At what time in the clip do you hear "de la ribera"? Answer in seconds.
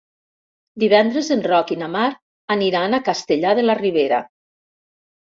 3.61-4.23